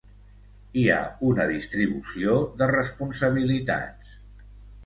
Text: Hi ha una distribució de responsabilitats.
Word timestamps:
Hi 0.83 0.85
ha 0.93 1.01
una 1.33 1.45
distribució 1.51 2.39
de 2.63 2.71
responsabilitats. 2.73 4.19